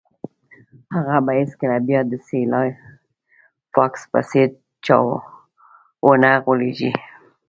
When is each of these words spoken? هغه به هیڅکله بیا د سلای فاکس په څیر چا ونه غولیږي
هغه 0.95 1.17
به 1.25 1.31
هیڅکله 1.39 1.77
بیا 1.87 1.99
د 2.11 2.13
سلای 2.27 2.69
فاکس 3.73 4.01
په 4.11 4.19
څیر 4.29 4.49
چا 4.85 4.97
ونه 6.05 6.31
غولیږي 6.43 6.91